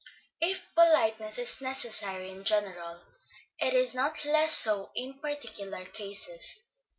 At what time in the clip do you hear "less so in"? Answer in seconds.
4.25-5.19